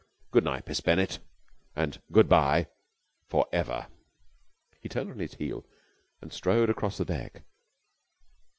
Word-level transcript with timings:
Good 0.31 0.43
night, 0.43 0.65
Miss 0.65 0.81
Bennett. 0.81 1.19
And 1.75 2.01
good 2.11 2.27
bye 2.27 2.65
for 3.27 3.45
ever." 3.51 3.85
He 4.79 4.89
turned 4.89 5.11
on 5.11 5.19
his 5.19 5.35
heel 5.35 5.63
and 6.21 6.33
strode 6.33 6.71
across 6.71 6.97
the 6.97 7.05
deck. 7.05 7.43